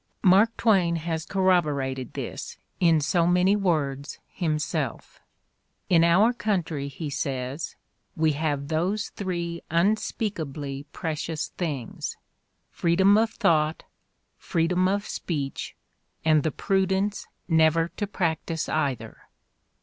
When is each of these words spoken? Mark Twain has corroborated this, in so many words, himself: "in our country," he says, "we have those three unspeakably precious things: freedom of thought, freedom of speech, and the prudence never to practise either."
Mark 0.23 0.57
Twain 0.57 0.95
has 0.95 1.27
corroborated 1.27 2.13
this, 2.13 2.57
in 2.79 3.01
so 3.01 3.27
many 3.27 3.55
words, 3.55 4.17
himself: 4.29 5.19
"in 5.91 6.03
our 6.03 6.33
country," 6.33 6.87
he 6.87 7.07
says, 7.07 7.75
"we 8.15 8.31
have 8.31 8.69
those 8.69 9.09
three 9.09 9.61
unspeakably 9.69 10.87
precious 10.91 11.49
things: 11.49 12.17
freedom 12.71 13.15
of 13.15 13.29
thought, 13.29 13.83
freedom 14.39 14.87
of 14.87 15.05
speech, 15.05 15.75
and 16.25 16.41
the 16.41 16.49
prudence 16.49 17.27
never 17.47 17.89
to 17.89 18.07
practise 18.07 18.67
either." 18.67 19.27